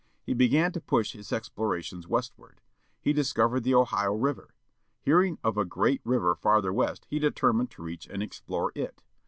He 0.23 0.33
began 0.33 0.71
to 0.71 0.81
push 0.81 1.11
his 1.13 1.31
explorations 1.31 2.07
westward. 2.07 2.59
He 2.99 3.13
dis 3.13 3.31
covered 3.33 3.61
the 3.63 3.75
Ohio 3.75 4.15
River. 4.15 4.55
Hearing 5.03 5.37
of 5.43 5.57
a 5.57 5.63
great 5.63 6.01
river 6.03 6.33
farther 6.33 6.73
west 6.73 7.05
he 7.07 7.19
determined 7.19 7.69
to 7.69 7.83
reach 7.83 8.07
and 8.07 8.23
explore 8.23 8.71
it. 8.73 9.03